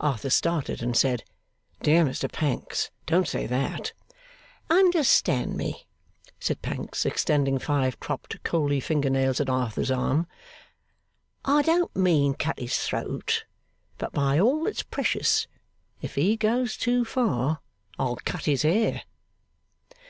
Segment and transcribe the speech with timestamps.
[0.00, 1.24] Arthur started and said,
[1.82, 3.94] 'Dear me, Pancks, don't say that!'
[4.68, 5.86] 'Understand me,'
[6.38, 10.26] said Pancks, extending five cropped coaly finger nails on Arthur's arm;
[11.46, 13.46] 'I don't mean, cut his throat.
[13.96, 15.46] But by all that's precious,
[16.02, 17.60] if he goes too far,
[17.98, 19.04] I'll cut his hair!